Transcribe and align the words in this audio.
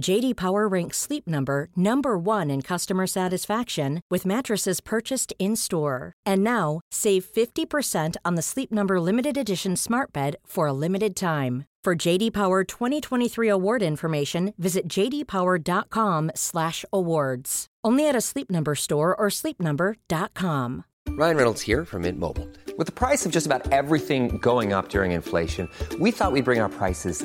JD 0.00 0.36
Power 0.36 0.66
ranks 0.66 0.96
Sleep 0.98 1.28
Number 1.28 1.68
number 1.76 2.18
1 2.18 2.50
in 2.50 2.62
customer 2.62 3.06
satisfaction 3.06 4.00
with 4.10 4.26
mattresses 4.26 4.80
purchased 4.80 5.32
in-store. 5.38 6.12
And 6.26 6.42
now, 6.42 6.80
save 6.90 7.24
50% 7.24 8.16
on 8.24 8.34
the 8.34 8.42
Sleep 8.42 8.72
Number 8.72 9.00
limited 9.00 9.38
edition 9.38 9.76
Smart 9.76 10.12
Bed 10.12 10.34
for 10.44 10.66
a 10.66 10.72
limited 10.72 11.14
time. 11.14 11.66
For 11.84 11.94
JD 11.94 12.32
Power 12.32 12.64
2023 12.64 13.48
award 13.48 13.82
information, 13.82 14.52
visit 14.56 14.88
jdpower.com/awards. 14.88 17.66
Only 17.84 18.08
at 18.08 18.16
a 18.16 18.22
Sleep 18.22 18.50
Number 18.50 18.74
store 18.74 19.14
or 19.14 19.26
sleepnumber.com. 19.28 20.84
Ryan 21.10 21.36
Reynolds 21.36 21.62
here 21.62 21.84
from 21.84 22.02
Mint 22.02 22.18
Mobile. 22.18 22.48
With 22.78 22.86
the 22.86 22.92
price 22.92 23.26
of 23.26 23.32
just 23.32 23.46
about 23.46 23.70
everything 23.70 24.38
going 24.38 24.72
up 24.72 24.88
during 24.88 25.12
inflation, 25.12 25.68
we 26.00 26.10
thought 26.10 26.32
we'd 26.32 26.46
bring 26.46 26.60
our 26.60 26.70
prices 26.70 27.24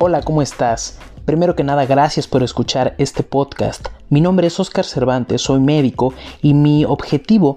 Hola, 0.00 0.22
¿cómo 0.22 0.42
estás? 0.42 0.96
Primero 1.24 1.56
que 1.56 1.64
nada, 1.64 1.84
gracias 1.84 2.28
por 2.28 2.44
escuchar 2.44 2.94
este 2.98 3.24
podcast. 3.24 3.88
Mi 4.10 4.20
nombre 4.20 4.46
es 4.46 4.60
Oscar 4.60 4.84
Cervantes, 4.84 5.42
soy 5.42 5.58
médico 5.58 6.14
y 6.40 6.54
mi 6.54 6.84
objetivo 6.84 7.56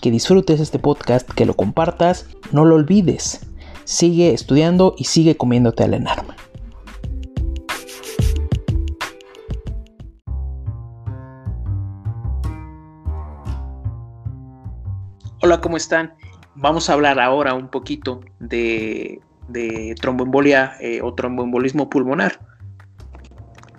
que 0.00 0.10
disfrutes 0.10 0.60
este 0.60 0.78
podcast, 0.78 1.28
que 1.30 1.46
lo 1.46 1.54
compartas, 1.54 2.26
no 2.52 2.64
lo 2.64 2.74
olvides. 2.74 3.46
Sigue 3.84 4.32
estudiando 4.32 4.94
y 4.96 5.04
sigue 5.04 5.36
comiéndote 5.36 5.84
al 5.84 5.94
enarma. 5.94 6.36
Hola, 15.42 15.60
¿cómo 15.60 15.76
están? 15.76 16.14
Vamos 16.56 16.90
a 16.90 16.94
hablar 16.94 17.20
ahora 17.20 17.54
un 17.54 17.68
poquito 17.68 18.20
de, 18.40 19.20
de 19.48 19.94
tromboembolia 20.00 20.72
eh, 20.80 21.00
o 21.02 21.14
tromboembolismo 21.14 21.88
pulmonar. 21.88 22.40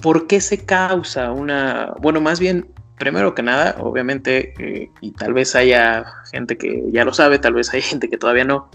¿Por 0.02 0.28
qué 0.28 0.40
se 0.40 0.64
causa 0.64 1.32
una, 1.32 1.94
bueno, 2.00 2.22
más 2.22 2.40
bien 2.40 2.72
primero 2.98 3.36
que 3.36 3.44
nada, 3.44 3.76
obviamente, 3.80 4.54
eh, 4.60 4.90
y 5.02 5.12
tal 5.12 5.34
vez 5.34 5.56
haya 5.56 6.06
gente 6.32 6.58
que 6.58 6.84
ya 6.92 7.06
lo 7.06 7.14
sabe, 7.14 7.40
tal 7.40 7.54
vez 7.54 7.74
hay 7.74 7.82
gente 7.84 8.10
que 8.10 8.18
todavía 8.18 8.44
no, 8.44 8.70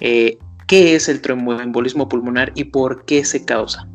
eh, 0.00 0.38
¿qué 0.66 0.94
es 0.94 1.08
el 1.08 1.20
tromboembolismo 1.20 2.08
pulmonar 2.08 2.52
y 2.54 2.64
por 2.64 3.04
qué 3.04 3.24
se 3.24 3.44
causa? 3.44 3.88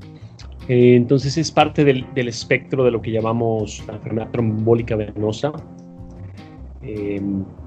Eh, 0.68 0.96
entonces 0.96 1.36
es 1.38 1.52
parte 1.52 1.84
del, 1.84 2.06
del, 2.14 2.28
espectro 2.28 2.84
de 2.84 2.92
lo 2.92 3.02
que 3.02 3.12
llamamos 3.12 3.84
la 3.88 3.96
enfermedad 3.96 4.30
trombólica 4.32 4.96
venosa. 4.96 5.52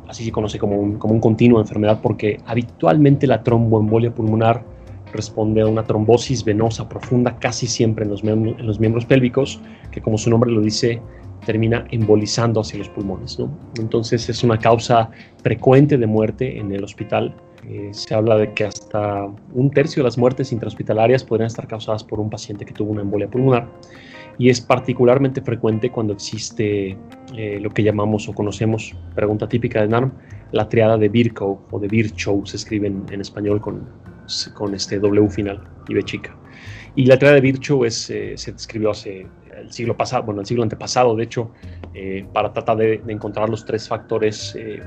así 0.09 0.25
se 0.25 0.31
conoce 0.31 0.59
como 0.59 0.77
un, 0.77 0.99
como 0.99 1.15
un 1.15 1.21
continuo 1.21 1.61
enfermedad 1.61 2.01
porque 2.01 2.39
habitualmente 2.47 3.27
la 3.27 3.43
tromboembolia 3.43 4.15
pulmonar 4.15 4.65
responde 5.13 5.63
a 5.63 5.67
una 5.67 5.83
trombosis 5.83 6.45
venosa 6.45 6.89
profunda 6.89 7.39
casi 7.39 7.67
siempre 7.67 8.05
en 8.05 8.11
los, 8.13 8.23
en 8.23 8.67
los 8.67 8.79
miembros 8.79 9.05
pélvicos, 9.05 9.61
que 9.91 10.01
como 10.01 10.17
su 10.17 10.31
nombre 10.31 10.51
lo 10.51 10.61
dice, 10.61 11.03
termina 11.45 11.87
embolizando 11.91 12.61
hacia 12.61 12.79
los 12.79 12.89
pulmones. 12.89 13.39
¿no? 13.39 13.51
Entonces 13.79 14.29
es 14.29 14.43
una 14.43 14.59
causa 14.59 15.11
frecuente 15.43 15.99
de 15.99 16.07
muerte 16.07 16.59
en 16.59 16.73
el 16.73 16.85
hospital. 16.85 17.35
Eh, 17.69 17.91
se 17.93 18.15
habla 18.15 18.37
de 18.37 18.53
que 18.55 18.65
hasta 18.65 19.27
un 19.53 19.71
tercio 19.71 20.03
de 20.03 20.05
las 20.05 20.19
muertes 20.19 20.53
intrahospitalarias 20.53 21.23
podrían 21.23 21.47
estar 21.47 21.69
causadas 21.69 22.03
por 22.03 22.19
un 22.19 22.29
paciente 22.29 22.65
que 22.65 22.73
tuvo 22.73 22.91
una 22.91 23.03
embolia 23.03 23.29
pulmonar 23.29 23.69
y 24.39 24.49
es 24.49 24.61
particularmente 24.61 25.41
frecuente 25.41 25.91
cuando 25.91 26.15
existe 26.15 26.97
eh, 27.37 27.59
lo 27.61 27.71
que 27.71 27.83
llamamos 27.83 28.29
o 28.29 28.33
conocemos, 28.33 28.95
pregunta 29.15 29.49
típica 29.49 29.83
de 29.83 29.89
NARM, 29.89 30.13
la 30.53 30.69
triada 30.69 30.97
de 30.99 31.09
Virchow 31.09 31.61
o 31.71 31.79
de 31.79 31.89
Virchow, 31.89 32.45
se 32.47 32.57
escribe 32.57 32.89
en, 32.89 33.05
en 33.11 33.21
español 33.21 33.61
con, 33.61 33.87
con 34.55 34.75
este 34.75 34.99
W 34.99 35.29
final 35.29 35.63
y 35.89 35.95
B 35.95 36.03
chica. 36.03 36.35
Y 36.95 37.07
la 37.07 37.19
triada 37.19 37.37
de 37.37 37.41
Virchow 37.41 37.85
es, 37.85 38.11
eh, 38.11 38.35
se 38.37 38.53
describió 38.53 38.91
hace 38.91 39.27
el 39.57 39.73
siglo 39.73 39.97
pasado, 39.97 40.23
bueno, 40.25 40.41
el 40.41 40.47
siglo 40.47 40.63
antepasado, 40.63 41.17
de 41.17 41.25
hecho, 41.25 41.51
eh, 41.95 42.27
para 42.33 42.53
tratar 42.53 42.77
de, 42.79 43.03
encontrar 43.09 43.49
los 43.49 43.65
tres 43.65 43.89
factores 43.89 44.55
eh, 44.57 44.83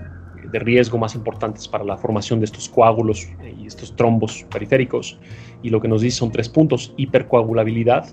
de 0.51 0.59
riesgo 0.59 0.97
más 0.97 1.15
importantes 1.15 1.67
para 1.67 1.83
la 1.83 1.97
formación 1.97 2.39
de 2.39 2.45
estos 2.45 2.69
coágulos 2.69 3.27
y 3.59 3.65
estos 3.65 3.95
trombos 3.95 4.45
periféricos. 4.51 5.19
Y 5.63 5.69
lo 5.69 5.81
que 5.81 5.87
nos 5.87 6.01
dice 6.01 6.17
son 6.17 6.31
tres 6.31 6.49
puntos, 6.49 6.93
hipercoagulabilidad, 6.97 8.05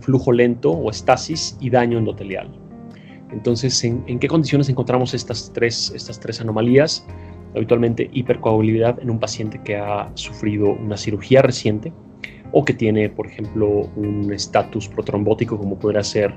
flujo 0.00 0.32
lento 0.32 0.72
o 0.72 0.90
estasis 0.90 1.56
y 1.60 1.70
daño 1.70 1.98
endotelial. 1.98 2.50
Entonces, 3.32 3.82
¿en, 3.84 4.02
¿en, 4.08 4.18
qué 4.18 4.28
condiciones 4.28 4.68
encontramos 4.68 5.14
estas 5.14 5.52
tres, 5.54 5.92
estas 5.94 6.18
tres 6.18 6.40
anomalías? 6.40 7.06
Habitualmente 7.54 8.10
hipercoagulabilidad 8.12 9.00
en 9.00 9.10
un 9.10 9.18
paciente 9.18 9.60
que 9.64 9.76
ha 9.76 10.10
sufrido 10.14 10.70
una 10.70 10.96
cirugía 10.96 11.42
reciente, 11.42 11.92
o 12.52 12.64
que 12.64 12.74
tiene, 12.74 13.08
por 13.08 13.26
ejemplo, 13.26 13.88
un 13.96 14.32
estatus 14.32 14.88
protrombótico 14.88 15.58
como 15.58 15.78
podría 15.78 16.02
ser 16.02 16.34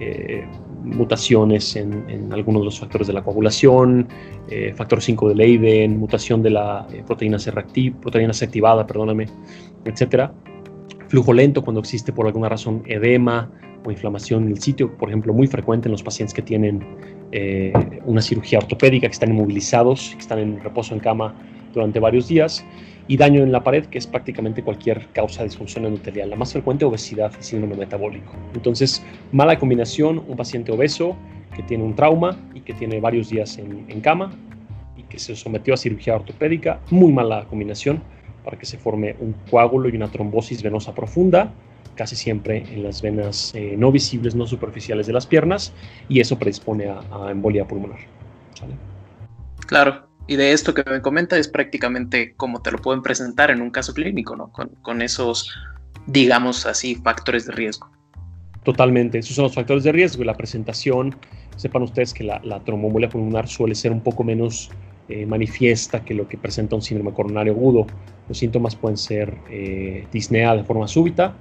eh, 0.00 0.44
mutaciones 0.84 1.76
en, 1.76 2.08
en, 2.08 2.32
algunos 2.32 2.62
de 2.62 2.64
los 2.64 2.80
factores 2.80 3.06
de 3.06 3.12
la 3.12 3.22
coagulación, 3.22 4.08
eh, 4.50 4.72
factor 4.74 5.00
5 5.00 5.28
de 5.28 5.34
Leiden, 5.34 5.98
mutación 5.98 6.42
de 6.42 6.50
la 6.50 6.86
eh, 6.92 7.02
proteína 7.06 7.38
C, 7.38 7.52
proteína 8.00 8.32
C 8.32 8.44
activada, 8.44 8.86
perdóname, 8.86 9.26
etcétera. 9.84 10.32
Flujo 11.08 11.32
lento 11.32 11.62
cuando 11.62 11.80
existe 11.80 12.12
por 12.12 12.26
alguna 12.26 12.48
razón 12.48 12.82
edema 12.86 13.50
o 13.84 13.90
inflamación 13.90 14.44
en 14.44 14.50
el 14.52 14.60
sitio, 14.60 14.96
por 14.96 15.08
ejemplo, 15.08 15.32
muy 15.32 15.46
frecuente 15.46 15.88
en 15.88 15.92
los 15.92 16.02
pacientes 16.02 16.34
que 16.34 16.42
tienen 16.42 16.84
eh, 17.32 17.72
una 18.04 18.22
cirugía 18.22 18.58
ortopédica, 18.58 19.06
que 19.08 19.12
están 19.12 19.30
inmovilizados, 19.30 20.10
que 20.14 20.20
están 20.20 20.38
en 20.38 20.60
reposo 20.60 20.94
en 20.94 21.00
cama 21.00 21.34
durante 21.72 22.00
varios 22.00 22.28
días 22.28 22.64
y 23.08 23.16
daño 23.16 23.42
en 23.42 23.52
la 23.52 23.62
pared, 23.62 23.86
que 23.86 23.98
es 23.98 24.06
prácticamente 24.06 24.62
cualquier 24.62 25.06
causa 25.12 25.42
de 25.42 25.48
disfunción 25.48 25.84
endotelial. 25.86 26.30
La 26.30 26.36
más 26.36 26.52
frecuente, 26.52 26.84
obesidad 26.84 27.32
y 27.38 27.42
síndrome 27.42 27.76
metabólico. 27.76 28.32
Entonces, 28.54 29.04
mala 29.32 29.58
combinación, 29.58 30.22
un 30.26 30.36
paciente 30.36 30.72
obeso 30.72 31.16
que 31.54 31.62
tiene 31.62 31.84
un 31.84 31.94
trauma 31.94 32.38
y 32.54 32.60
que 32.60 32.72
tiene 32.72 33.00
varios 33.00 33.28
días 33.28 33.58
en, 33.58 33.84
en 33.88 34.00
cama 34.00 34.32
y 34.96 35.02
que 35.02 35.18
se 35.18 35.36
sometió 35.36 35.74
a 35.74 35.76
cirugía 35.76 36.16
ortopédica, 36.16 36.80
muy 36.90 37.12
mala 37.12 37.44
combinación 37.48 38.02
para 38.44 38.58
que 38.58 38.66
se 38.66 38.78
forme 38.78 39.16
un 39.20 39.34
coágulo 39.50 39.88
y 39.88 39.96
una 39.96 40.10
trombosis 40.10 40.62
venosa 40.62 40.94
profunda, 40.94 41.52
casi 41.94 42.16
siempre 42.16 42.64
en 42.72 42.82
las 42.82 43.02
venas 43.02 43.52
eh, 43.54 43.74
no 43.76 43.92
visibles, 43.92 44.34
no 44.34 44.46
superficiales 44.46 45.06
de 45.06 45.12
las 45.12 45.26
piernas, 45.26 45.72
y 46.08 46.20
eso 46.20 46.38
predispone 46.38 46.88
a, 46.88 47.30
embolia 47.30 47.66
pulmonar. 47.66 47.98
Claro, 49.66 50.06
y 50.26 50.36
de 50.36 50.52
esto 50.52 50.74
que 50.74 50.84
me 50.88 51.02
comenta 51.02 51.36
es 51.36 51.48
prácticamente 51.48 52.34
como 52.36 52.62
te 52.62 52.70
lo 52.70 52.78
pueden 52.78 53.02
presentar 53.02 53.50
en 53.50 53.60
un 53.60 53.70
caso 53.70 53.92
clínico, 53.92 54.36
¿no? 54.36 54.52
Con, 54.52 55.02
esos, 55.02 55.52
digamos 56.06 56.66
así, 56.66 56.94
factores 56.96 57.46
de 57.46 57.52
riesgo. 57.52 57.90
Totalmente, 58.62 59.18
esos 59.18 59.34
son 59.34 59.44
los 59.44 59.54
factores 59.54 59.82
de 59.84 59.92
riesgo. 59.92 60.22
La 60.24 60.34
presentación, 60.34 61.16
sepan 61.56 61.82
ustedes 61.82 62.14
que 62.14 62.24
la, 62.24 62.40
la 62.44 62.60
pulmonar 62.60 63.48
suele 63.48 63.74
ser 63.74 63.92
un 63.92 64.00
poco 64.00 64.22
menos 64.22 64.70
eh, 65.08 65.26
manifiesta 65.26 66.04
que 66.04 66.14
lo 66.14 66.28
que 66.28 66.38
presenta 66.38 66.76
un 66.76 66.82
síndrome 66.82 67.12
coronario 67.12 67.52
agudo. 67.52 67.86
Los 68.28 68.38
síntomas 68.38 68.76
pueden 68.76 68.96
ser 68.96 69.36
eh, 69.50 70.06
disnea 70.12 70.54
de 70.54 70.62
forma 70.62 70.86
súbita, 70.86 71.34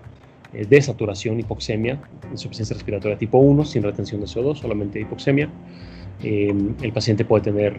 eh, 0.52 0.66
desaturación, 0.68 1.40
hipoxemia, 1.40 2.02
insuficiencia 2.32 2.74
respiratoria 2.74 3.18
tipo 3.18 3.38
1, 3.38 3.64
sin 3.64 3.84
retención 3.84 4.20
de 4.20 4.28
CO2, 4.28 4.58
solamente 4.58 5.00
hipoxemia. 5.00 5.48
El 6.24 6.92
paciente 6.94 7.26
puede 7.26 7.44
tener 7.44 7.78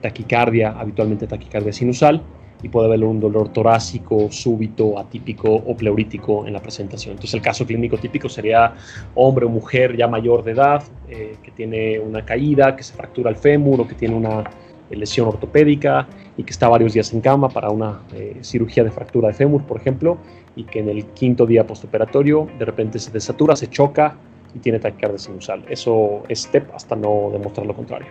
taquicardia, 0.00 0.70
habitualmente 0.70 1.26
taquicardia 1.26 1.72
sinusal, 1.72 2.22
y 2.62 2.68
puede 2.70 2.86
haber 2.86 3.04
un 3.04 3.20
dolor 3.20 3.52
torácico, 3.52 4.30
súbito, 4.30 4.98
atípico 4.98 5.52
o 5.52 5.76
pleurítico 5.76 6.46
en 6.46 6.54
la 6.54 6.60
presentación. 6.60 7.12
Entonces 7.12 7.34
el 7.34 7.42
caso 7.42 7.66
clínico 7.66 7.98
típico 7.98 8.28
sería 8.28 8.72
hombre 9.14 9.44
o 9.44 9.50
mujer 9.50 9.96
ya 9.96 10.08
mayor 10.08 10.42
de 10.42 10.52
edad, 10.52 10.82
que 11.06 11.50
tiene 11.54 11.98
una 11.98 12.24
caída, 12.24 12.74
que 12.74 12.82
se 12.82 12.94
fractura 12.94 13.28
el 13.28 13.36
fémur 13.36 13.82
o 13.82 13.86
que 13.86 13.94
tiene 13.94 14.14
una 14.14 14.44
lesión 14.90 15.28
ortopédica 15.28 16.06
y 16.36 16.42
que 16.42 16.50
está 16.50 16.68
varios 16.68 16.92
días 16.92 17.12
en 17.12 17.20
cama 17.20 17.48
para 17.48 17.70
una 17.70 18.00
eh, 18.12 18.38
cirugía 18.42 18.84
de 18.84 18.90
fractura 18.90 19.28
de 19.28 19.34
fémur, 19.34 19.64
por 19.64 19.78
ejemplo, 19.78 20.18
y 20.56 20.64
que 20.64 20.80
en 20.80 20.88
el 20.88 21.06
quinto 21.06 21.46
día 21.46 21.66
postoperatorio 21.66 22.48
de 22.58 22.64
repente 22.64 22.98
se 22.98 23.10
desatura, 23.10 23.56
se 23.56 23.68
choca 23.68 24.16
y 24.54 24.58
tiene 24.60 24.78
taquicardia 24.78 25.18
sinusal. 25.18 25.64
Eso 25.68 26.22
es 26.28 26.42
STEP 26.42 26.72
hasta 26.74 26.96
no 26.96 27.30
demostrar 27.32 27.66
lo 27.66 27.74
contrario. 27.74 28.08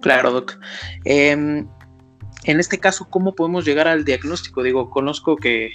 Claro, 0.00 0.32
Doc. 0.32 0.58
Em, 1.04 1.66
en 2.44 2.60
este 2.60 2.78
caso, 2.78 3.08
¿cómo 3.08 3.34
podemos 3.34 3.64
llegar 3.64 3.88
al 3.88 4.04
diagnóstico? 4.04 4.62
Digo, 4.62 4.90
conozco 4.90 5.36
que, 5.36 5.72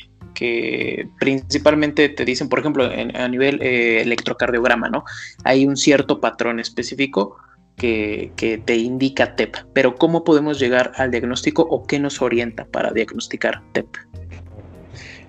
principalmente 1.20 2.08
te 2.10 2.24
dicen, 2.24 2.48
por 2.48 2.60
ejemplo, 2.60 2.86
a 2.86 3.28
nivel 3.28 3.62
eh, 3.62 4.02
electrocardiograma, 4.02 4.88
¿no? 4.90 5.04
Hay 5.44 5.66
un 5.66 5.76
cierto 5.76 6.22
patrón 6.22 6.60
específico 6.60 7.38
que, 7.76 8.62
te 8.66 8.76
indica 8.76 9.36
TEP, 9.36 9.56
pero 9.74 9.96
¿cómo 9.96 10.24
podemos 10.24 10.60
llegar 10.60 10.92
al 10.98 11.12
diagnóstico 11.12 11.64
o 11.64 11.84
qué 11.86 12.00
nos 12.00 12.22
orienta 12.22 12.66
para 12.66 12.92
diagnosticar 12.92 13.64
TEP? 13.74 13.88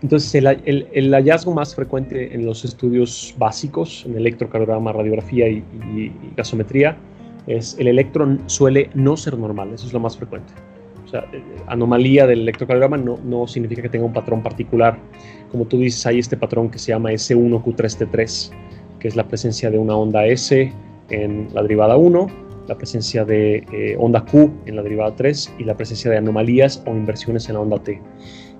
Entonces, 0.03 0.35
el, 0.35 1.15
hallazgo 1.15 1.53
más 1.53 1.75
frecuente 1.75 2.35
en 2.35 2.47
los 2.47 2.65
estudios 2.65 3.35
básicos, 3.39 4.05
en 4.07 4.17
electrocardiograma, 4.17 4.93
radiografía 4.93 5.49
y, 5.49 5.63
gasometría, 6.37 6.97
es 7.47 7.77
el 7.79 7.89
electrón 7.89 8.43
suele 8.47 8.91
no 8.95 9.17
ser 9.17 9.37
normal, 9.37 9.73
eso 9.75 9.87
es 9.87 9.93
lo 9.93 10.01
más 10.01 10.17
frecuente. 10.17 10.53
O 11.05 11.09
sea, 11.09 11.21
eh, 11.33 11.43
anomalía 11.67 12.27
del 12.27 12.41
electrocardiograma 12.43 12.97
no, 12.97 13.19
no 13.25 13.47
significa 13.47 13.83
que 13.83 13.89
tenga 13.89 14.07
un 14.07 14.13
patrón 14.13 14.43
particular. 14.43 14.97
Como 15.51 15.65
tú 15.67 15.79
dices, 15.79 16.07
hay 16.07 16.19
este 16.19 16.37
patrón 16.37 16.71
que 16.71 16.79
se 16.79 16.93
llama 16.93 17.11
S1Q3T3, 17.13 18.51
que 19.01 19.09
es 19.09 19.17
la 19.17 19.27
presencia 19.27 19.71
de 19.71 19.79
una 19.79 19.97
onda 19.97 20.25
S 20.27 20.73
en 21.11 21.49
la 21.53 21.63
derivada 21.63 21.97
1, 21.97 22.27
la 22.69 22.77
presencia 22.77 23.25
de 23.25 23.65
eh, 23.73 23.97
onda 23.99 24.25
Q 24.25 24.51
en 24.67 24.77
la 24.77 24.83
derivada 24.83 25.15
3 25.17 25.55
y 25.59 25.65
la 25.65 25.77
presencia 25.77 26.11
de 26.11 26.19
anomalías 26.19 26.83
o 26.87 26.91
inversiones 26.91 27.49
en 27.49 27.55
la 27.55 27.61
onda 27.61 27.83
T. 27.83 28.01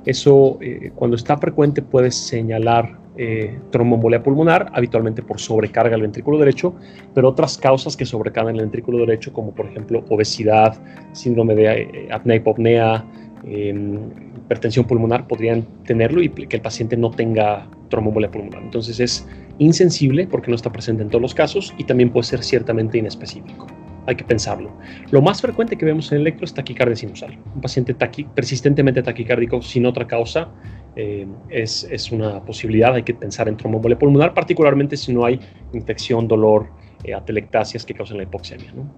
Eso, 0.05 0.59
eh, 0.61 0.93
cuando 0.95 1.17
está 1.17 1.37
frecuente, 1.37 1.83
puede 1.83 2.11
señalar 2.11 2.99
eh, 3.17 3.59
tromboembolia 3.71 4.23
pulmonar, 4.23 4.71
habitualmente 4.73 5.23
por 5.23 5.39
sobrecarga 5.39 5.91
del 5.91 6.03
ventrículo 6.03 6.39
derecho, 6.39 6.75
pero 7.13 7.29
otras 7.29 7.59
causas 7.59 7.97
que 7.97 8.07
sobrecargan 8.07 8.55
el 8.55 8.63
ventrículo 8.63 8.99
derecho, 8.99 9.33
como 9.33 9.53
por 9.53 9.67
ejemplo 9.67 10.05
obesidad, 10.09 10.81
síndrome 11.13 11.55
de 11.55 11.67
eh, 11.67 12.09
apnea 12.11 12.37
hipopnea, 12.37 13.05
em, 13.45 13.99
hipertensión 14.37 14.87
pulmonar, 14.87 15.27
podrían 15.27 15.67
tenerlo 15.85 16.23
y 16.23 16.31
que 16.31 16.57
el 16.57 16.63
paciente 16.63 16.97
no 16.97 17.11
tenga 17.11 17.69
tromboembolia 17.91 18.31
pulmonar. 18.31 18.63
Entonces 18.63 19.01
es 19.01 19.29
insensible 19.59 20.27
porque 20.27 20.51
no 20.51 20.55
está 20.55 20.73
presente 20.73 21.03
en 21.03 21.11
todos 21.11 21.21
los 21.21 21.35
casos 21.35 21.75
y 21.77 21.85
también 21.85 22.11
puede 22.11 22.25
ser 22.25 22.43
ciertamente 22.43 22.97
inespecífico. 22.97 23.67
Hay 24.11 24.17
que 24.17 24.25
pensarlo. 24.25 24.73
Lo 25.13 25.23
más 25.23 25.41
frecuente 25.41 25.79
que 25.79 25.85
vemos 25.85 26.11
en 26.11 26.17
el 26.17 26.23
electro 26.23 26.45
es 26.45 26.53
taquicardia 26.53 26.97
sinusal. 26.97 27.39
Un 27.55 27.61
paciente 27.61 27.95
persistentemente 28.35 29.05
taquicárdico 29.05 29.63
sin 29.63 29.87
otra 29.87 30.05
causa 30.05 30.49
eh, 30.97 31.29
es, 31.49 31.85
es, 31.85 32.11
una 32.11 32.45
posibilidad. 32.45 32.93
Hay 32.93 33.05
que 33.05 33.15
pensar 33.15 33.49
en 33.49 33.57
tromboembolia 33.57 33.97
pulmonar, 33.97 34.35
particularmente 34.35 34.97
si 34.97 35.13
no 35.13 35.25
hay 35.25 35.39
infección, 35.73 36.27
dolor, 36.27 36.71
eh, 37.05 37.15
atelectasias 37.15 37.87
que 37.87 37.95
causan 37.95 38.17
la 38.17 38.25
hipoxemia. 38.25 38.73
¿no? 38.73 38.93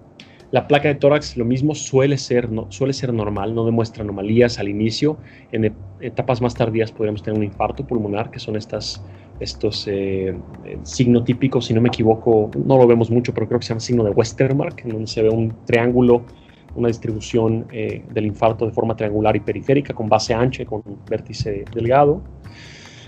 La 0.53 0.69
placa 0.69 0.89
de 0.89 0.97
tórax, 0.97 1.39
lo 1.39 1.47
mismo, 1.47 1.75
suele 1.75 2.19
ser, 2.19 2.53
no, 2.53 2.67
suele 2.71 2.93
ser 2.93 3.11
normal, 3.11 3.55
no 3.55 3.65
demuestra 3.65 4.05
anomalías 4.05 4.59
al 4.59 4.69
inicio. 4.69 5.17
En 5.51 5.75
etapas 5.99 6.43
más 6.43 6.55
tardías 6.55 6.93
podríamos 6.93 7.23
tener 7.23 7.39
un 7.39 7.45
infarto 7.45 7.87
pulmonar, 7.87 8.31
que 8.31 8.39
son 8.39 8.57
estas, 8.57 9.03
estos 9.41 9.89
eh, 9.89 10.37
eh, 10.67 10.79
signos 10.83 11.25
típicos, 11.25 11.65
si 11.65 11.73
no 11.73 11.81
me 11.81 11.89
equivoco, 11.89 12.51
no 12.67 12.77
lo 12.77 12.87
vemos 12.87 13.11
mucho, 13.11 13.33
pero 13.33 13.49
creo 13.49 13.61
que 13.61 13.65
se 13.65 13.71
llama 13.71 13.81
signo 13.81 14.05
de 14.05 14.11
Westermark, 14.11 14.85
en 14.85 14.91
donde 14.91 15.07
se 15.07 15.23
ve 15.23 15.31
un 15.31 15.55
triángulo, 15.65 16.27
una 16.75 16.89
distribución 16.89 17.67
eh, 17.73 18.05
del 18.13 18.27
infarto 18.27 18.67
de 18.67 18.73
forma 18.73 18.95
triangular 18.95 19.35
y 19.35 19.41
periférica, 19.41 19.95
con 19.95 20.11
base 20.11 20.35
ancha 20.35 20.65
y 20.65 20.67
con 20.67 20.83
vértice 21.09 21.65
delgado. 21.73 22.21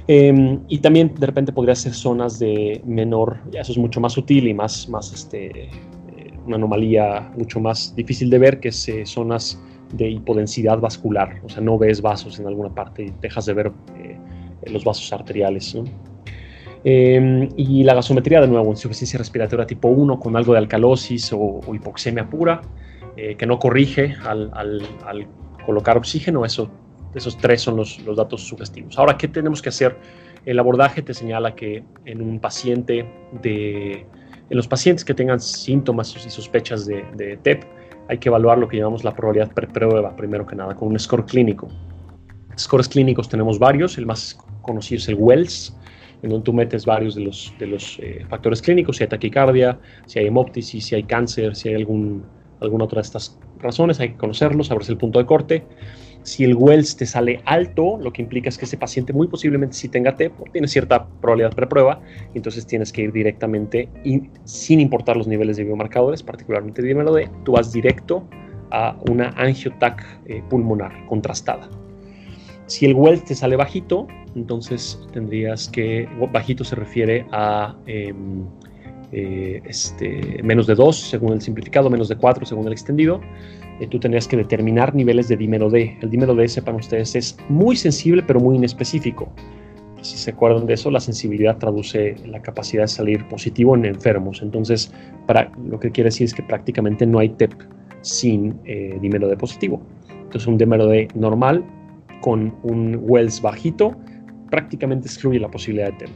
Em, 0.07 0.61
y 0.69 0.79
también 0.79 1.13
de 1.15 1.27
repente 1.27 1.53
podría 1.53 1.75
ser 1.75 1.93
zonas 1.93 2.39
de 2.39 2.81
menor, 2.87 3.37
eso 3.53 3.73
es 3.73 3.77
mucho 3.77 4.01
más 4.01 4.15
sutil 4.15 4.49
y 4.49 4.55
más, 4.55 4.89
más 4.89 5.13
este, 5.13 5.69
una 6.47 6.57
anomalía 6.57 7.31
mucho 7.37 7.61
más 7.61 7.95
difícil 7.97 8.31
de 8.31 8.39
ver, 8.39 8.61
que 8.61 8.69
es 8.69 8.89
eh, 8.89 9.07
zonas 9.07 9.61
de 9.93 10.09
hipodensidad 10.09 10.79
vascular, 10.79 11.41
o 11.45 11.49
sea, 11.49 11.63
no 11.63 11.79
ves 11.79 12.03
vasos 12.03 12.39
en 12.39 12.47
alguna 12.47 12.75
parte 12.75 13.05
y 13.05 13.13
dejas 13.21 13.47
de 13.47 13.53
ver 13.55 13.73
eh, 13.97 14.19
los 14.67 14.85
vasos 14.85 15.13
arteriales. 15.13 15.77
Em, 16.85 17.49
y 17.57 17.83
la 17.83 17.95
gasometría, 17.95 18.41
de 18.41 18.49
nuevo, 18.49 18.71
insuficiencia 18.71 19.19
respiratoria 19.19 19.67
tipo 19.67 19.89
1 19.89 20.19
con 20.19 20.37
algo 20.37 20.53
de 20.53 20.59
alcalosis 20.59 21.33
o, 21.33 21.61
hipoxemia 21.73 22.29
pura, 22.29 22.61
eh, 23.17 23.37
que 23.37 23.47
no 23.47 23.59
corrige 23.59 24.15
al, 24.25 24.87
colocar 25.65 25.97
oxígeno, 25.97 26.45
eso, 26.45 26.71
esos 27.15 27.39
tres 27.39 27.63
son 27.63 27.77
los, 27.77 28.01
los 28.01 28.17
datos 28.17 28.43
sugestivos. 28.43 28.99
Ahora, 28.99 29.17
¿qué 29.17 29.29
tenemos 29.29 29.63
que 29.63 29.71
hacer? 29.71 29.97
El 30.45 30.59
abordaje 30.59 31.01
te 31.01 31.15
señala 31.15 31.55
que 31.55 31.85
en 32.05 32.21
un 32.21 32.39
paciente 32.39 33.07
de 33.41 34.05
en 34.51 34.57
los 34.57 34.69
pacientes 34.69 35.05
que 35.05 35.15
tengan 35.15 35.41
síntomas 35.41 36.15
y 36.15 36.31
sospechas 36.31 36.87
de, 36.87 37.39
TEP, 37.43 37.65
hay 38.09 38.19
que 38.19 38.29
evaluar 38.29 38.59
lo 38.59 38.69
que 38.69 38.77
llamamos 38.77 39.03
la 39.05 39.15
probabilidad 39.15 39.53
preprueba, 39.53 40.15
primero 40.15 40.47
que 40.47 40.55
nada, 40.55 40.75
con 40.75 40.89
un 40.89 40.99
score 40.99 41.25
clínico. 41.25 41.69
Scores 42.59 42.89
clínicos 42.89 43.29
tenemos 43.29 43.59
varios, 43.59 43.97
el 43.99 44.07
más 44.07 44.39
conocido 44.63 44.99
es 44.99 45.09
el 45.09 45.17
Wells, 45.17 45.77
en 46.23 46.31
donde 46.31 46.45
tú 46.45 46.53
metes 46.53 46.87
varios 46.87 47.15
de 47.15 47.23
los, 47.23 47.55
de 47.59 47.79
eh, 47.99 48.25
factores 48.29 48.63
clínicos, 48.63 48.99
si 48.99 49.05
hay 49.05 49.09
taquicardia, 49.09 49.79
si 50.07 50.19
hay 50.19 50.27
hemoptisis, 50.27 50.87
si 50.87 50.95
hay 50.95 51.05
cáncer, 51.05 51.57
si 51.57 51.71
hay 51.71 51.75
alguna 51.75 52.85
otra 52.85 52.97
de 52.97 53.03
estas 53.03 53.39
razones, 53.59 53.99
hay 54.01 54.11
que 54.11 54.17
conocerlos, 54.17 54.69
saber 54.69 54.85
el 54.89 54.97
punto 54.97 55.19
de 55.19 55.27
corte. 55.27 55.67
Si 56.25 56.43
el 56.43 56.55
Wells 56.55 56.97
te 56.97 57.05
sale 57.05 57.43
alto, 57.45 57.99
lo 57.99 58.11
que 58.11 58.23
implica 58.23 58.49
es 58.49 58.57
que 58.57 58.65
ese 58.65 58.79
paciente 58.79 59.13
muy 59.13 59.29
posiblemente 59.29 59.77
sí 59.77 59.89
tenga 59.89 60.17
TEP 60.17 60.41
o 60.41 60.45
tiene 60.51 60.67
cierta 60.69 61.07
probabilidad 61.21 61.55
preprueba, 61.55 62.01
entonces 62.35 62.67
tienes 62.67 62.93
que 62.93 63.03
ir 63.03 63.13
directamente 63.13 63.91
sin 64.45 64.81
importar 64.81 65.19
los 65.19 65.27
niveles 65.27 65.59
de 65.59 65.65
biomarcadores, 65.65 66.23
particularmente 66.23 66.81
dímelo 66.81 67.13
D, 67.13 67.29
tú 67.45 67.53
vas 67.53 67.73
directo 67.73 68.27
a 68.71 68.97
una 69.11 69.35
angiotac 69.37 70.03
eh, 70.25 70.43
pulmonar 70.49 71.07
contrastada. 71.09 71.69
Si 72.67 72.87
el 72.87 72.95
Wells 72.95 73.27
te 73.27 73.35
sale 73.35 73.57
bajito, 73.57 74.09
entonces 74.35 74.99
tendrías 75.13 75.69
que, 75.69 76.09
bajito 76.33 76.65
se 76.65 76.75
refiere 76.75 77.27
a 77.33 77.77
em, 77.85 78.47
eh, 79.13 79.63
este, 79.67 80.43
menos 80.43 80.67
de 80.67 80.75
2 80.75 80.97
según 80.97 81.33
el 81.33 81.41
simplificado, 81.41 81.91
menos 81.91 82.09
de 82.09 82.17
4 82.17 82.45
según 82.47 82.67
el 82.67 82.73
extendido, 82.73 83.21
eh, 83.81 83.87
tú 83.89 83.99
tendrías 83.99 84.29
que 84.29 84.37
determinar 84.37 84.95
niveles 84.95 85.29
de 85.29 85.37
dímero 85.37 85.71
D. 85.71 85.97
El 86.01 86.11
dímero 86.11 86.35
D, 86.35 86.49
sepan 86.49 86.77
ustedes, 86.77 87.15
es 87.17 87.37
muy 87.49 87.77
sensible 87.77 88.23
pero 88.23 88.41
muy 88.41 88.57
inespecífico. 88.57 89.33
Si 90.03 90.19
se 90.19 90.33
acuerdan 90.33 90.67
de 90.67 90.75
eso, 90.75 90.91
la 90.91 91.01
sensibilidad 91.01 91.57
traduce 91.57 92.17
la 92.27 92.43
capacidad 92.43 92.83
de 92.83 92.89
salir 92.89 93.27
positivo 93.29 93.75
en 93.75 93.87
enfermos. 93.87 94.43
Entonces, 94.43 94.93
para, 95.27 95.51
lo 95.67 95.81
que 95.81 95.91
quiere 95.91 96.09
decir 96.09 96.27
es 96.27 96.35
que 96.35 96.43
prácticamente 96.43 97.07
no 97.07 97.21
hay 97.21 97.31
TEP 97.31 97.53
sin 98.03 98.61
eh, 98.67 98.99
dímero 99.01 99.29
D 99.29 99.37
positivo. 99.37 99.81
Entonces, 100.11 100.47
un 100.47 100.59
dímero 100.59 100.87
D 100.87 101.09
normal 101.15 101.65
con 102.21 102.55
un 102.63 103.01
Wells 103.03 103.41
bajito 103.41 103.97
prácticamente 104.51 105.07
excluye 105.07 105.39
la 105.39 105.51
posibilidad 105.51 105.91
de 105.93 105.99
TEP. 105.99 106.11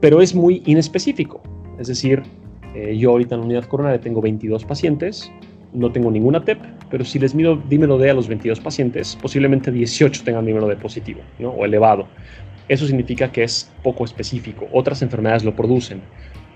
Pero 0.00 0.22
es 0.22 0.34
muy 0.34 0.62
inespecífico. 0.64 1.42
Es 1.78 1.88
decir, 1.88 2.22
eh, 2.74 2.96
yo 2.96 3.10
ahorita 3.10 3.34
en 3.34 3.40
la 3.42 3.46
unidad 3.46 3.64
coronaria 3.64 4.00
tengo 4.00 4.20
22 4.20 4.64
pacientes 4.64 5.30
no 5.74 5.90
tengo 5.90 6.10
ninguna 6.10 6.44
TEP, 6.44 6.58
pero 6.88 7.04
si 7.04 7.18
les 7.18 7.34
mido 7.34 7.56
dímero 7.68 7.98
D 7.98 8.08
a 8.08 8.14
los 8.14 8.28
22 8.28 8.60
pacientes, 8.60 9.18
posiblemente 9.20 9.70
18 9.70 10.22
tengan 10.24 10.46
dímero 10.46 10.68
D 10.68 10.76
positivo 10.76 11.20
¿no? 11.38 11.50
o 11.50 11.64
elevado. 11.64 12.06
Eso 12.68 12.86
significa 12.86 13.30
que 13.30 13.42
es 13.42 13.70
poco 13.82 14.04
específico. 14.04 14.66
Otras 14.72 15.02
enfermedades 15.02 15.44
lo 15.44 15.54
producen 15.54 16.00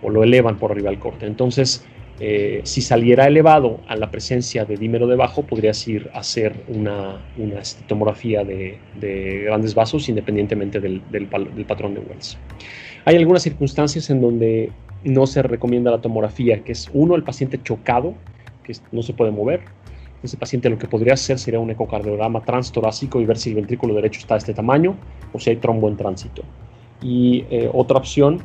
o 0.02 0.08
lo 0.08 0.22
elevan 0.22 0.56
por 0.56 0.70
arriba 0.70 0.90
del 0.90 1.00
corte. 1.00 1.26
Entonces, 1.26 1.84
eh, 2.20 2.60
si 2.62 2.80
saliera 2.80 3.26
elevado 3.26 3.80
a 3.88 3.96
la 3.96 4.10
presencia 4.10 4.64
de 4.64 4.76
dímero 4.76 5.06
de 5.06 5.16
bajo, 5.16 5.42
podrías 5.42 5.86
ir 5.86 6.08
a 6.14 6.20
hacer 6.20 6.54
una, 6.68 7.20
una 7.36 7.60
tomografía 7.88 8.44
de, 8.44 8.78
grandes 9.44 9.74
vasos 9.74 10.08
independientemente 10.08 10.80
del, 10.80 11.02
patrón 11.66 11.94
de 11.94 12.00
Wells. 12.00 12.38
Hay 13.04 13.16
algunas 13.16 13.42
circunstancias 13.42 14.08
en 14.10 14.20
donde 14.20 14.70
no 15.04 15.26
se 15.26 15.42
recomienda 15.42 15.90
la 15.90 16.00
tomografía, 16.00 16.62
que 16.62 16.72
es 16.72 16.90
uno, 16.92 17.14
el 17.14 17.24
paciente 17.24 17.60
chocado, 17.62 18.14
que 18.62 18.74
no 18.92 19.02
se 19.02 19.12
puede 19.12 19.30
mover. 19.30 19.60
Ese 20.22 20.36
paciente 20.36 20.68
lo 20.68 20.78
que 20.78 20.88
podría 20.88 21.14
hacer 21.14 21.38
sería 21.38 21.60
un 21.60 21.70
ecocardiograma 21.70 22.44
transtorácico 22.44 23.20
y 23.20 23.24
ver 23.24 23.38
si 23.38 23.50
el 23.50 23.56
ventrículo 23.56 23.94
derecho 23.94 24.20
está 24.20 24.34
de 24.34 24.38
este 24.38 24.54
tamaño 24.54 24.96
o 25.32 25.38
si 25.38 25.50
hay 25.50 25.56
trombo 25.56 25.88
en 25.88 25.96
tránsito. 25.96 26.42
Y 27.00 27.44
eh, 27.50 27.70
otra 27.72 27.98
opción 27.98 28.42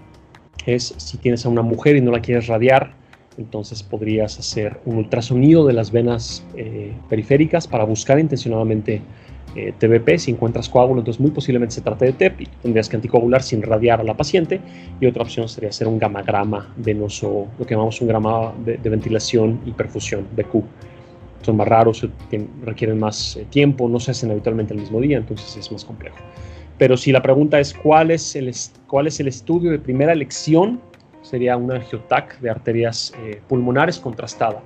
es 0.65 0.93
si 0.97 1.17
tienes 1.17 1.45
a 1.45 1.49
una 1.49 1.63
mujer 1.63 1.95
y 1.95 2.01
no 2.01 2.11
la 2.11 2.21
quieres 2.21 2.47
radiar, 2.47 2.93
entonces 3.37 3.81
podrías 3.81 4.37
hacer 4.37 4.79
un 4.85 4.97
ultrasonido 4.97 5.65
de 5.65 5.73
las 5.73 5.91
venas 5.91 6.45
eh, 6.55 6.93
periféricas 7.09 7.67
para 7.67 7.83
buscar 7.83 8.19
intencionadamente 8.19 9.01
eh. 9.55 10.17
Si 10.17 10.31
encuentras 10.31 10.69
coágulo, 10.69 11.01
entonces 11.01 11.19
muy 11.19 11.31
posiblemente 11.31 11.75
se 11.75 11.81
trate 11.81 12.05
de 12.05 12.13
TEP 12.13 12.41
y 12.41 12.45
tendrías 12.61 12.89
que 12.89 12.95
anticoagular 12.95 13.43
sin 13.43 13.61
radiar 13.61 13.99
a 13.99 14.03
la 14.03 14.15
paciente. 14.15 14.59
Y 14.99 15.05
otra 15.05 15.23
opción 15.23 15.47
sería 15.47 15.69
hacer 15.69 15.87
un 15.87 15.99
gamagrama 15.99 16.73
venoso, 16.77 17.47
lo 17.57 17.65
que 17.65 17.73
llamamos 17.73 18.01
un 18.01 18.07
grama 18.07 18.53
de, 18.65 18.77
ventilación 18.77 19.59
y 19.65 19.71
perfusión, 19.71 20.27
BQ. 20.35 20.63
Son 21.41 21.57
más 21.57 21.67
raros, 21.67 22.07
requieren 22.63 22.99
más 22.99 23.35
eh, 23.35 23.45
tiempo, 23.49 23.89
no 23.89 23.99
se 23.99 24.11
hacen 24.11 24.31
habitualmente 24.31 24.73
el 24.73 24.79
mismo 24.79 25.01
día, 25.01 25.17
entonces 25.17 25.57
es 25.57 25.71
más 25.71 25.83
complejo. 25.83 26.17
Pero 26.77 26.97
si 26.97 27.11
la 27.11 27.21
pregunta 27.21 27.59
es 27.59 27.73
cuál 27.73 28.11
es 28.11 28.35
el, 28.35 28.51
cuál 28.87 29.07
es 29.07 29.19
el 29.19 29.27
estudio 29.27 29.71
de 29.71 29.79
primera 29.79 30.13
elección, 30.13 30.79
sería 31.21 31.57
una 31.57 31.75
angiotac 31.75 32.39
de 32.39 32.49
arterias 32.49 33.13
eh, 33.23 33.41
pulmonares 33.47 33.99
contrastada. 33.99 34.61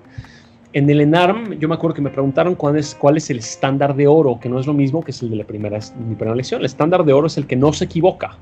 En 0.74 0.90
el 0.90 1.00
ENARM, 1.00 1.58
yo 1.60 1.70
me 1.70 1.76
acuerdo 1.76 1.96
que 1.96 2.02
me 2.02 2.10
preguntaron 2.10 2.54
cuál 2.56 2.78
es, 2.78 2.94
cuál 2.94 3.18
es 3.18 3.30
el 3.30 3.40
estándar 3.40 3.96
de 3.96 4.06
oro, 4.06 4.38
que 4.40 4.50
no 4.50 4.60
es 4.60 4.68
lo 4.68 4.74
mismo 4.74 5.02
que 5.02 5.12
es 5.12 5.22
el 5.22 5.30
de 5.30 5.38
la 5.38 5.46
primera, 5.46 5.80
mi 5.98 6.16
primera 6.16 6.36
lección. 6.36 6.60
El 6.60 6.66
estándar 6.66 7.06
de 7.06 7.14
oro 7.14 7.28
es 7.28 7.38
el 7.38 7.48
que 7.48 7.56
no 7.56 7.72
se 7.72 7.86
equivoca. 7.86 8.38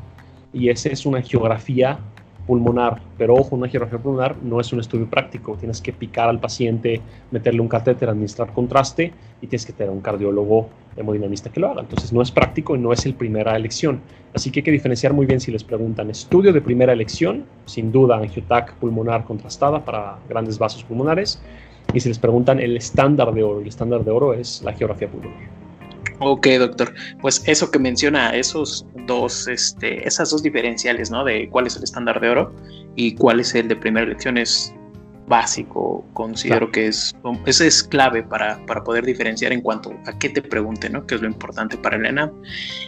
Y 0.51 0.69
ese 0.69 0.91
es 0.91 1.05
una 1.05 1.21
geografía 1.21 1.99
pulmonar. 2.47 3.01
Pero 3.17 3.35
ojo, 3.35 3.55
una 3.55 3.67
geografía 3.67 3.99
pulmonar 3.99 4.35
no 4.41 4.59
es 4.59 4.71
un 4.73 4.79
estudio 4.79 5.07
práctico. 5.07 5.55
Tienes 5.55 5.81
que 5.81 5.93
picar 5.93 6.29
al 6.29 6.39
paciente, 6.39 7.01
meterle 7.31 7.61
un 7.61 7.67
catéter, 7.67 8.09
administrar 8.09 8.51
contraste 8.53 9.13
y 9.41 9.47
tienes 9.47 9.65
que 9.65 9.73
tener 9.73 9.91
un 9.91 10.01
cardiólogo 10.01 10.69
hemodinamista 10.95 11.51
que 11.51 11.59
lo 11.59 11.69
haga. 11.69 11.81
Entonces 11.81 12.11
no 12.11 12.21
es 12.21 12.31
práctico 12.31 12.75
y 12.75 12.79
no 12.79 12.91
es 12.91 13.05
el 13.05 13.13
primera 13.13 13.55
elección. 13.55 14.01
Así 14.33 14.51
que 14.51 14.59
hay 14.59 14.63
que 14.63 14.71
diferenciar 14.71 15.13
muy 15.13 15.25
bien 15.25 15.39
si 15.39 15.51
les 15.51 15.63
preguntan 15.63 16.09
estudio 16.09 16.51
de 16.53 16.61
primera 16.61 16.93
elección, 16.93 17.45
sin 17.65 17.91
duda 17.91 18.17
angiotac 18.17 18.73
pulmonar 18.75 19.25
contrastada 19.25 19.83
para 19.83 20.17
grandes 20.27 20.57
vasos 20.57 20.83
pulmonares. 20.83 21.41
Y 21.95 22.01
si 22.01 22.09
les 22.09 22.19
preguntan 22.19 22.59
el 22.59 22.75
estándar 22.75 23.33
de 23.33 23.41
oro, 23.41 23.61
el 23.61 23.67
estándar 23.67 24.03
de 24.03 24.11
oro 24.11 24.33
es 24.33 24.61
la 24.63 24.73
geografía 24.73 25.07
pulmonar. 25.07 25.39
Ok, 26.19 26.45
doctor. 26.59 26.93
Pues 27.21 27.41
eso 27.47 27.71
que 27.71 27.79
menciona, 27.79 28.35
esos 28.35 28.85
dos, 29.07 29.47
este, 29.47 30.05
esas 30.05 30.29
dos 30.29 30.43
diferenciales, 30.43 31.09
¿no? 31.09 31.23
De 31.23 31.49
cuál 31.49 31.67
es 31.67 31.77
el 31.77 31.83
estándar 31.83 32.19
de 32.19 32.29
oro 32.29 32.53
y 32.97 33.15
cuál 33.15 33.39
es 33.39 33.55
el 33.55 33.69
de 33.69 33.77
primera 33.77 34.05
elección 34.05 34.37
es 34.37 34.75
básico. 35.27 36.05
Considero 36.13 36.69
que 36.69 36.87
es, 36.87 37.15
eso 37.45 37.63
es 37.63 37.81
clave 37.81 38.23
para, 38.23 38.63
para, 38.65 38.83
poder 38.83 39.05
diferenciar 39.05 39.53
en 39.53 39.61
cuanto 39.61 39.93
a 40.05 40.19
qué 40.19 40.27
te 40.27 40.41
pregunte, 40.41 40.89
¿no? 40.89 41.07
Que 41.07 41.15
es 41.15 41.21
lo 41.21 41.27
importante 41.27 41.77
para 41.77 41.95
Elena. 41.95 42.29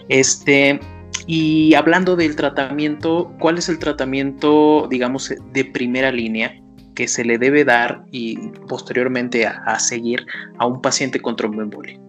Este, 0.10 0.82
y 1.28 1.74
hablando 1.76 2.18
del 2.18 2.36
tratamiento, 2.36 3.34
¿cuál 3.40 3.58
es 3.58 3.70
el 3.70 3.80
tratamiento, 3.80 4.86
digamos, 4.90 5.34
de 5.54 5.64
primera 5.64 6.12
línea 6.12 6.62
que 6.98 7.08
se 7.08 7.24
le 7.24 7.38
debe 7.38 7.63
dar 7.63 8.04
y 8.12 8.36
posteriormente 8.68 9.46
a, 9.46 9.77
seguir 9.77 10.25
a 10.58 10.66
un 10.66 10.82
paciente 10.82 11.20
con 11.20 11.36
tromboembolia? 11.36 12.00